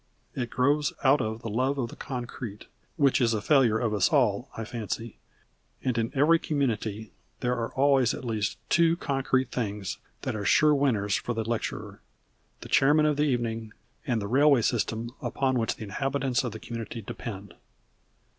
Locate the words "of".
1.21-1.43, 1.77-1.89, 3.77-3.93, 13.05-13.15, 16.43-16.51